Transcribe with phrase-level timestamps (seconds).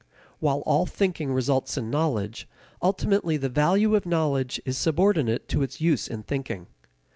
[0.39, 2.49] While all thinking results in knowledge,
[2.81, 6.65] ultimately the value of knowledge is subordinate to its use in thinking.